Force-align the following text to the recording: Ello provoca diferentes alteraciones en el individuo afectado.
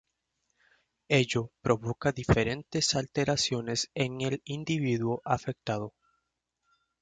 Ello 1.09 1.51
provoca 1.61 2.11
diferentes 2.11 2.95
alteraciones 2.95 3.91
en 3.93 4.21
el 4.21 4.41
individuo 4.45 5.21
afectado. 5.23 5.93